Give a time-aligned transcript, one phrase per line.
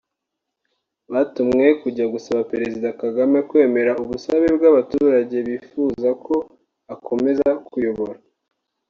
[1.11, 6.35] batumwe kujya gusaba Perezida Kagame kwemera ubusabe bw’abaturage bifuza ko
[6.93, 8.19] akomeza kubayobora